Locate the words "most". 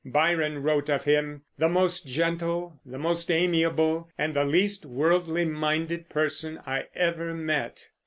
1.69-2.07, 2.97-3.29